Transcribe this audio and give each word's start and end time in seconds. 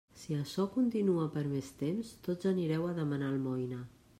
Si 0.19 0.33
açò 0.35 0.63
continua 0.77 1.27
per 1.35 1.43
més 1.51 1.69
temps, 1.83 2.15
tots 2.29 2.51
anireu 2.53 2.89
a 2.89 2.99
demanar 3.03 3.29
almoina. 3.35 3.83